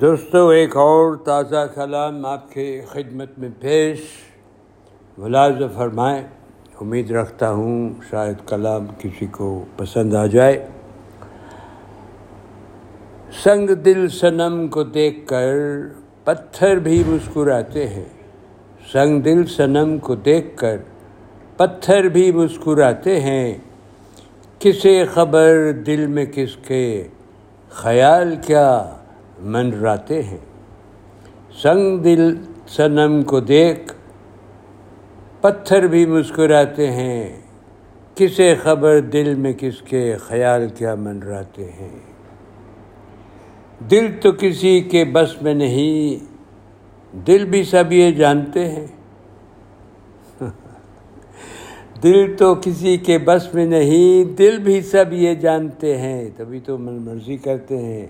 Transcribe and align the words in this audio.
دوستو 0.00 0.48
ایک 0.48 0.76
اور 0.76 1.16
تازہ 1.16 1.66
کلام 1.74 2.26
آپ 2.26 2.52
کی 2.52 2.80
خدمت 2.88 3.38
میں 3.38 3.48
پیش۔ 3.60 3.98
ملاز 5.18 5.52
فرمائیں۔ 5.74 6.22
امید 6.80 7.10
رکھتا 7.10 7.50
ہوں 7.50 7.90
شاید 8.10 8.48
کلام 8.48 8.86
کسی 8.98 9.26
کو 9.26 9.64
پسند 9.76 10.14
آ 10.14 10.26
جائے۔ 10.26 10.66
سنگ 13.42 13.70
دل 13.70 14.08
سنم 14.08 14.68
کو 14.68 14.82
دیکھ 14.82 15.26
کر 15.26 15.54
پتھر 16.24 16.78
بھی 16.78 17.02
مسکراتے 17.06 17.88
ہیں۔ 17.88 18.04
سنگ 18.92 19.20
دل 19.20 19.46
سنم 19.46 19.98
کو 19.98 20.14
دیکھ 20.14 20.56
کر 20.56 20.76
پتھر 21.56 22.08
بھی 22.08 22.32
مسکراتے 22.32 23.20
ہیں۔ 23.20 23.54
کسے 24.58 25.04
خبر 25.04 25.72
دل 25.86 26.06
میں 26.06 26.26
کس 26.26 26.56
کے 26.56 27.06
خیال 27.70 28.36
کیا؟ 28.46 28.96
منراتے 29.38 30.22
ہیں۔ 30.22 30.38
سنگ 31.62 31.98
دل 31.98 32.34
سنم 32.68 33.22
کو 33.22 33.40
دیکھ، 33.40 33.94
پتھر 35.40 35.86
بھی 35.86 36.06
مسکراتے 36.06 36.90
ہیں۔ 36.90 37.40
کسے 38.14 38.54
خبر 38.54 39.00
دل 39.00 39.34
میں 39.34 39.52
کس 39.58 39.82
کے 39.82 40.16
خیال 40.16 40.68
کیا 40.68 40.94
منراتے 40.94 41.64
ہیں۔ 41.64 41.98
دل 43.90 44.06
تو 44.22 44.32
کسی 44.32 44.80
کے 44.80 45.04
بس 45.04 45.42
میں 45.42 45.54
نہیں، 45.54 46.24
دل 47.26 47.44
بھی 47.44 47.64
سب 47.64 47.92
یہ 47.92 48.10
جانتے 48.10 48.68
ہیں۔ 48.68 48.86
دل 52.02 52.36
تو 52.36 52.54
کسی 52.54 52.96
کے 52.96 53.18
بس 53.18 53.54
میں 53.54 53.66
نہیں، 53.66 54.36
دل 54.36 54.58
بھی 54.58 54.82
سب 54.82 55.04
یہ 55.12 55.34
جانتے 55.34 55.98
ہیں۔ 55.98 56.30
تبھی 56.36 56.60
تو 56.60 56.78
من 56.78 57.02
مرضی 57.02 57.36
کرتے 57.36 57.78
ہیں۔ 57.78 58.06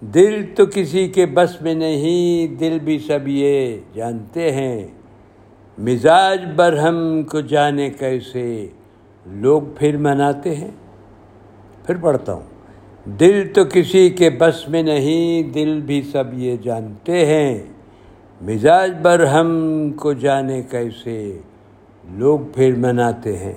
دل 0.00 0.44
تو 0.54 0.66
کسی 0.74 1.08
کے 1.08 1.26
بس 1.26 1.62
میں 1.62 1.74
نہیں، 1.74 2.54
دل 2.54 2.78
بھی 2.84 2.98
سب 2.98 3.18
یہ 3.26 3.76
جانتے 3.94 4.52
ہیں۔ 4.52 4.86
مزاج 5.78 6.40
برہم 6.56 7.22
کو 7.22 7.40
جانے 7.40 7.90
کیسے 7.90 8.66
لوگ 9.26 9.62
پھر 9.78 9.96
مناتے 9.96 10.54
ہیں۔ 10.54 10.70
پھر 11.86 11.96
پڑھتا 11.96 12.32
ہوں۔ 12.32 12.42
دل 13.04 13.46
تو 13.54 13.64
کسی 13.72 14.10
کے 14.10 14.30
بس 14.30 14.68
میں 14.68 14.82
نہیں، 14.82 15.42
دل 15.42 15.80
بھی 15.80 16.02
سب 16.02 16.24
یہ 16.32 16.56
جانتے 16.56 17.26
ہیں۔ 17.26 17.58
مزاج 18.42 18.92
برہم 19.02 19.90
کو 19.90 20.12
جانے 20.12 20.62
کیسے 20.62 21.38
لوگ 22.10 22.38
پھر 22.54 22.74
مناتے 22.76 23.36
ہیں۔ 23.36 23.54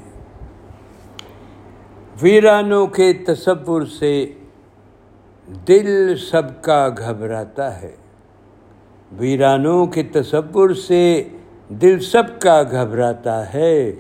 ویرانوں 2.22 2.88
کے 2.88 3.14
تصور 3.14 3.82
سے 3.82 4.26
دل 5.48 6.16
سب 6.18 6.62
کا 6.62 6.90
گھبراتا 6.98 7.82
ہے۔ 7.82 7.96
ویرانوں 9.12 9.86
کے 9.86 10.04
تصور 10.04 10.70
سے 10.70 11.24
دل 11.70 12.00
سب 12.00 12.24
کا 12.40 12.64
گھبراتا 12.64 13.54
ہے۔ 13.54 13.92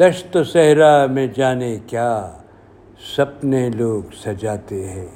دشت 0.00 0.36
و 0.36 0.44
صحرا 0.44 1.06
میں 1.06 1.26
جانے 1.26 1.78
کیا 1.86 2.32
سپنے 3.16 3.70
لوگ 3.70 4.02
سجاتے 4.24 4.88
ہیں۔ 4.88 5.06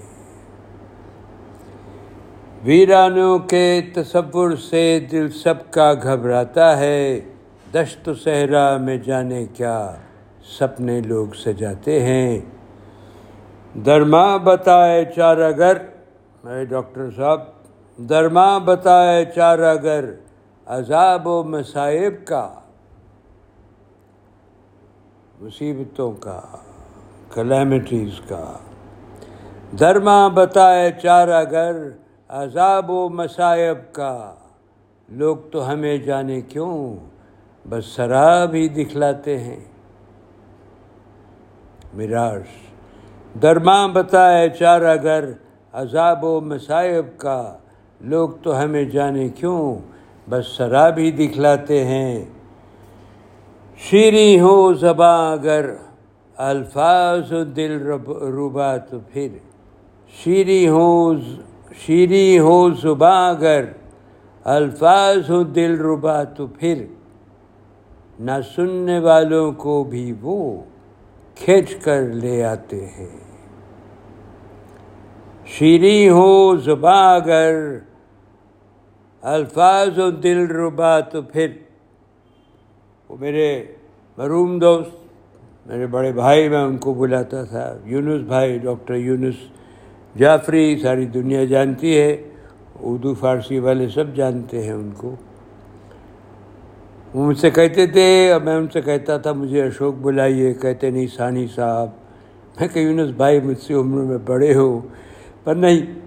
ویرانوں 2.65 3.39
کے 3.39 3.81
تصور 3.95 4.57
سے 4.57 5.07
دل 5.13 5.29
سب 5.29 5.71
کا 5.71 5.95
گھبراتا 6.03 6.79
ہے۔ 6.79 7.21
دشت 7.75 8.09
و 8.09 8.15
صحرا 8.15 8.77
میں 8.77 8.97
جانے 8.97 9.47
کیا 9.55 9.95
سپنے 10.59 11.01
لوگ 11.01 11.27
سجاتے 11.35 12.03
ہیں۔ 12.03 12.41
درما 13.75 14.37
بتائے 14.37 15.05
چار 15.17 15.37
اگر، 15.37 15.77
میں 16.45 16.65
ڈاکٹر 16.65 17.11
صاحب، 17.17 17.41
درما 17.97 18.59
بتائے 18.59 19.25
چار 19.25 19.59
اگر 19.59 20.05
عذاب 20.67 21.27
و 21.27 21.43
مصائب 21.43 22.27
کا، 22.27 22.55
مصیبتوں 25.41 26.13
کا 26.13 26.41
کلیمٹیز 27.35 28.21
کا۔ 28.29 28.53
درما 29.81 30.29
بتائے 30.29 30.93
چار 31.03 31.29
اگر 31.29 31.77
عذاب 32.29 32.91
و 32.91 33.09
مصائب 33.09 33.95
کا، 33.95 34.35
لوگ 35.09 35.37
تو 35.53 35.73
ہمیں 35.73 35.99
جانے 35.99 36.41
کیوں؟ 36.41 36.97
بس 37.69 37.85
شراب 37.85 38.55
ہی 38.55 38.69
دکھلاتے 38.69 39.39
ہیں۔ 39.39 39.65
مراش 41.95 42.70
درما 43.43 43.87
بتائے، 43.87 44.51
چار 44.51 44.83
اگر 44.83 45.25
عذاب 45.73 46.25
و 46.25 46.41
مصائب 46.41 47.19
کا، 47.19 47.57
لوگ 48.01 48.31
تو 48.43 48.63
ہمیں 48.63 48.85
جانے 48.85 49.29
کیوں؟ 49.29 49.79
بس 50.31 50.45
شراب 50.45 50.99
ہی 50.99 51.11
دکھلاتے 51.11 51.85
ہیں۔ 51.85 52.25
شیریں 53.77 54.41
ہو 54.41 54.75
زباں 54.75 55.33
اگر 55.33 55.71
الفاظ 56.37 57.33
و 57.33 57.45
دل 57.45 57.87
ربا 57.87 58.77
تو 58.77 58.99
پھر۔ 59.13 59.29
شیریں 60.25 60.69
ہو 60.69 61.13
شیریں 61.87 62.39
ہو 62.39 62.71
زباں 62.71 63.31
اگر 63.31 63.65
الفاظ 64.45 65.31
ہو 65.31 65.43
دل 65.43 65.81
ربا 65.81 66.25
تو 66.25 66.47
پھر۔ 66.47 66.85
نہ 68.21 68.31
سننے 68.57 68.99
والوں 68.99 69.53
کو 69.53 69.85
بھی 69.85 70.15
وہ۔ 70.21 70.63
کھینچ 71.41 71.75
کر 71.75 72.03
لے 72.03 72.45
آتے 72.45 72.87
ہیں۔ 72.87 73.17
شیریں 75.47 76.11
ہو 76.11 76.57
زباں 76.57 77.17
اگر، 77.17 77.79
الفاظ 79.23 79.99
و 79.99 80.11
دل 80.11 80.47
ربا 80.47 81.01
تو 81.01 81.23
پھر۔ 81.23 81.49
وہ 83.09 83.17
میرے 83.21 83.65
مروم 84.19 84.59
دوست، 84.59 84.91
میرے 85.67 85.87
بڑے 85.87 86.13
بھائی، 86.13 86.49
میں 86.49 86.59
ان 86.59 86.77
کو 86.77 86.95
بلاتا 86.95 87.45
تھا۔ 87.45 87.77
یونس 87.85 88.27
بھائی، 88.27 88.59
ڈاکٹر 88.59 88.95
یونس 88.95 89.35
جعفری، 90.19 90.79
ساری 90.83 91.07
دنیا 91.07 91.45
جانتی 91.45 91.99
ہے۔ 91.99 92.23
اردو، 92.81 93.15
فارسی 93.15 93.59
والے 93.59 93.89
سب 93.89 94.15
جانتے 94.15 94.65
ہیں 94.65 94.73
ان 94.73 94.91
کو۔ 94.97 95.15
وہ 97.15 97.27
مجھ 97.27 97.39
سے 97.39 97.51
کہتے 97.51 97.87
تھے 97.87 98.33
اور 98.33 98.41
میں 98.41 98.57
ان 98.57 98.67
سے 98.73 98.81
کہتا 98.81 99.19
تھا، 99.19 99.33
مجھے 99.33 99.63
اشوک 99.63 99.95
بلائیے، 99.95 100.55
کہتے 100.55 100.91
نہیں 100.91 101.07
ثانی 101.17 101.47
صاحب۔ 101.55 101.89
میں 102.61 102.69
کہ 102.69 102.79
یونس 102.79 103.11
بھائی 103.11 103.41
مجھ 103.41 103.59
سے 103.59 103.75
عمر 103.75 104.03
میں 104.03 104.19
بڑے 104.19 104.55
ہو، 104.55 104.81
پر 105.45 105.55
نہیں، 105.55 105.99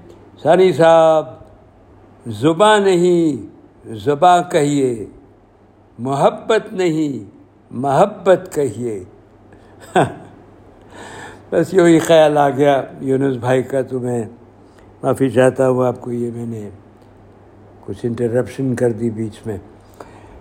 ثانی 0.44 0.74
صاحب، 0.74 1.25
زباں 2.28 2.80
نہیں، 2.80 3.47
زباں 3.94 4.52
کہیے، 4.52 5.06
محبت 6.00 6.74
نہیں، 6.74 7.30
محبت 7.72 8.50
کہیے۔ 8.53 9.03
بس 11.50 11.74
یہی 11.74 12.00
خیال 12.00 12.38
آ 12.38 12.50
گیا 12.50 12.84
یونس 13.02 13.38
بھائی 13.38 13.63
کا، 13.63 13.81
تو 13.81 14.00
میں 14.00 14.24
معافی 15.03 15.30
چاہتا 15.30 15.69
ہوں 15.69 15.86
آپ 15.86 16.02
کو، 16.02 16.12
یہ 16.12 16.31
میں 16.36 16.46
نے 16.46 16.69
کچھ 17.86 18.06
انٹرپشن 18.06 18.75
کر 18.75 18.92
دی 18.92 19.09
بیچ 19.09 19.40
میں۔ 19.46 19.58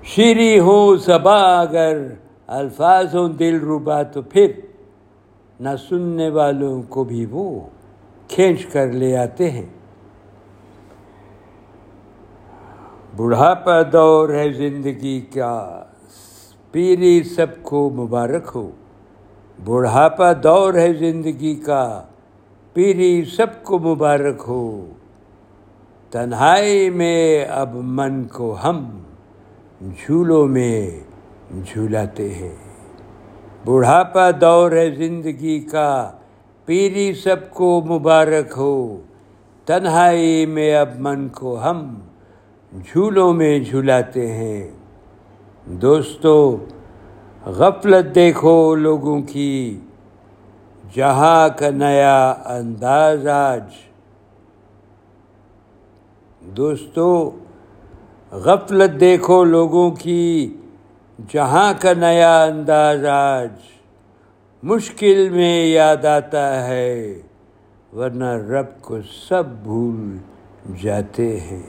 شیری 0.04 0.58
ہوں 0.58 0.96
زبا 0.96 1.60
اگر 1.60 1.98
الفاظ 2.46 3.16
ہوں 3.16 3.28
دل 3.28 3.60
روبا 3.60 4.02
تو 4.02 4.22
پھر۔ 4.22 4.52
نہ 5.60 5.68
سننے 5.88 6.28
والوں 6.28 6.82
کو 6.82 7.04
بھی 7.04 7.26
وہ 7.30 7.60
کھینچ 8.28 8.66
کر 8.66 8.92
لے 8.92 9.16
آتے 9.16 9.50
ہیں۔ 9.50 9.66
بڑھاپا 13.16 13.82
دور 13.92 14.28
ہے 14.28 14.52
زندگی 14.52 15.20
کا۔ 15.20 15.84
پیری 16.72 17.22
سب 17.22 17.62
کو 17.62 17.90
مبارک 17.90 18.50
ہو۔ 18.54 18.70
بڑھاپا 19.64 20.32
دور 20.32 20.74
ہے 20.74 20.92
زندگی 20.92 21.54
کا۔ 21.54 22.02
پیری 22.72 23.24
سب 23.24 23.64
کو 23.64 23.78
مبارک 23.78 24.44
ہو۔ 24.48 24.86
تنہائی 26.10 26.90
میں 26.90 27.44
اب 27.44 27.74
من 27.74 28.24
کو 28.24 28.56
ہم۔ 28.64 29.02
جھولوں 29.82 30.46
میں 30.46 30.90
جھولاتے 31.66 32.34
ہیں۔ 32.34 32.56
بڑھاپا 33.64 34.30
دور 34.40 34.72
ہے 34.72 34.90
زندگی 34.90 35.60
کا، 35.60 36.12
پیری 36.64 37.14
سب 37.14 37.50
کو 37.50 37.82
مبارک 37.86 38.54
ہو۔ 38.56 39.00
تنہائی 39.64 40.46
میں 40.46 40.74
اب 40.74 40.88
من 40.98 41.28
کو 41.28 41.62
ہم 41.62 41.94
جھولوں 42.72 43.32
میں 43.32 43.58
جھولاتے 43.58 44.32
ہیں۔ 44.32 44.68
دوستو، 45.66 46.56
غفلت 47.46 48.14
دیکھو 48.14 48.74
لوگوں 48.74 49.22
کی۔ 49.22 49.80
جہاں 50.94 51.48
کا 51.58 51.70
نیا 51.70 52.30
انداز 52.30 53.26
آج۔ 53.26 53.62
دوستو 56.56 57.30
غفلت 58.32 59.00
دیکھو 59.00 59.44
لوگوں 59.44 59.90
کی، 59.90 60.56
جہاں 61.32 61.72
کا 61.80 61.92
نیا 61.92 62.42
انداز 62.42 63.04
آج 63.04 63.50
مشکل 64.62 65.28
میں 65.28 65.66
یاد 65.66 66.04
آتا 66.04 66.68
ہے، 66.68 67.20
ورنہ 67.92 68.24
رب 68.24 68.80
کو 68.80 69.02
سب 69.02 69.46
بھول 69.46 70.16
جاتے 70.82 71.40
ہیں۔ 71.40 71.62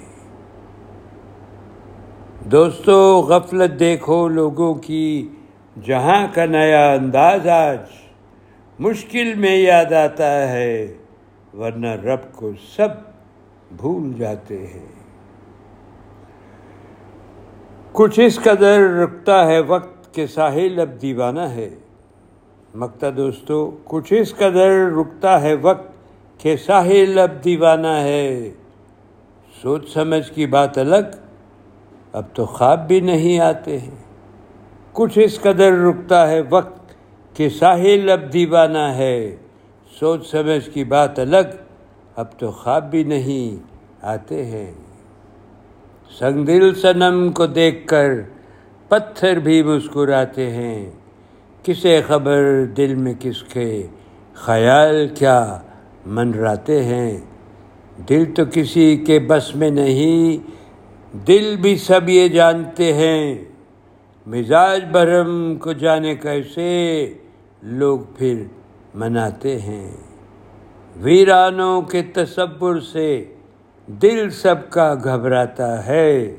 دوستو، 2.52 3.22
غفلت 3.22 3.80
دیکھو 3.80 4.28
لوگوں 4.28 4.74
کی، 4.74 5.28
جہاں 5.86 6.28
کا 6.34 6.46
نیا 6.46 6.94
انداز 6.94 7.48
آج 7.48 7.80
مشکل 8.80 9.34
میں 9.34 9.58
یاد 9.58 9.92
آتا 9.92 10.50
ہے، 10.50 10.94
ورنہ 11.54 11.88
رب 11.88 12.32
کو 12.32 12.52
سب 12.76 12.90
بھول 13.72 14.14
جاتے 14.18 14.68
ہیں۔ 14.68 15.03
کچھ 17.94 18.20
اس 18.20 18.40
قدر 18.44 18.80
رکتا 18.80 19.48
ہے 19.48 19.60
وقت 19.60 20.14
کے 20.14 20.28
ساحل 20.28 20.80
اب 20.80 21.02
دیوانہ 21.02 21.42
ہے۔ 21.42 21.70
مکتا 22.76 23.08
دوستو، 23.18 23.72
کچھ 23.84 24.14
اس 24.14 24.36
قدر 24.36 24.92
رکتا 25.00 25.42
ہے 25.42 25.54
وقت 25.54 25.92
کہ 26.40 26.56
ساحل 26.56 27.20
اب 27.20 27.44
دیوانہ 27.44 27.88
ہے۔ 27.88 28.52
سوچ 29.62 29.94
سمجھ 29.94 30.32
کی 30.32 30.46
بات 30.46 30.78
الگ، 30.78 31.16
اب 32.14 32.24
تو 32.34 32.46
خواب 32.46 32.88
بھی 32.88 33.00
نہیں 33.00 33.40
آتے 33.40 33.80
ہیں۔ 33.80 34.04
کچھ 34.92 35.20
اس 35.24 35.40
قدر 35.42 35.72
رکتا 35.72 36.30
ہے 36.30 36.42
وقت 36.50 36.94
کہ 37.38 37.50
ساحل 37.50 38.10
اب 38.10 38.34
دیوانہ 38.34 38.88
ہے۔ 38.96 39.36
سوچ 40.00 40.28
سمجھ 40.32 40.70
کی 40.70 40.84
بات 40.84 41.20
الگ، 41.20 41.56
اب 42.16 42.26
تو 42.38 42.52
خواب 42.52 42.92
بھی 42.92 43.04
نہیں 43.04 43.64
آتے 44.06 44.46
ہیں۔ 44.46 44.72
سنگ 46.10 46.46
دل 46.46 46.76
سنم 46.76 47.32
کو 47.32 47.46
دیکھ 47.46 47.88
کر 47.88 48.10
پتھر 48.88 49.40
بھی 49.40 49.64
مسکراتے 49.64 50.50
ہیں۔ 50.50 50.92
کسے 51.64 52.02
خبر 52.08 52.66
دل 52.78 52.96
میں 52.96 53.14
کس 53.20 53.44
کے 53.44 53.88
خیال 54.34 55.08
کیا 55.08 55.60
منراتے 56.06 56.84
ہیں۔ 56.84 57.18
دل 58.10 58.26
تو 58.36 58.44
کسی 58.54 58.98
کے 58.98 59.20
بس 59.20 59.56
میں 59.56 59.70
نہیں، 59.70 60.52
دل 61.28 61.56
بھی 61.62 61.78
سب 61.78 62.10
یہ 62.10 62.28
جانتے 62.28 62.94
ہیں۔ 62.94 63.46
مزاج 64.28 64.82
برہم 64.92 65.56
کو 65.56 65.72
جانے 65.72 66.16
کیسے 66.16 67.14
لوگ 67.64 68.00
پھر 68.18 68.44
مناتے 68.96 69.60
ہیں۔ 69.60 69.92
ویرانوں 70.96 71.82
کے 71.82 72.02
تصور 72.02 72.80
سے 72.80 73.26
دل 73.88 74.30
سب 74.30 74.56
کا 74.70 74.96
گھبراتا 75.04 75.86
ہے۔ 75.86 76.36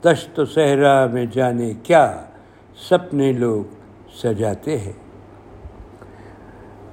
تشت 0.00 0.38
و 0.38 0.44
صحرا 0.44 1.06
میں 1.06 1.26
جانے 1.26 1.72
کیا 1.82 2.24
سپنے 2.90 3.32
لوگ 3.32 3.74
سجاتے 4.22 4.78
ہیں۔ 4.78 4.92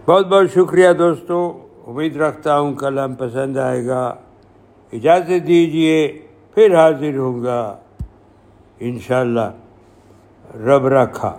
بہت 0.05 0.27
بہت 0.27 0.45
شکریہ 0.55 0.93
دوستوں 0.93 1.53
امید 1.89 2.15
رکھتا 2.15 2.59
ہوں 2.59 2.73
کلام 2.73 3.15
پسند 3.15 3.57
آئے 3.57 3.87
گا۔ 3.87 4.15
اجازت 4.93 5.47
دیجیے 5.47 6.21
پھر 6.55 6.75
حاضر 6.75 7.17
ہوں 7.17 7.43
گا۔ 7.43 7.77
انشاءاللہ۔ 8.79 9.51
رب 10.57 10.87
رکھا۔ 10.87 11.37